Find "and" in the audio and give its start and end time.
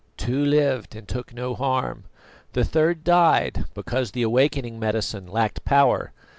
0.95-1.07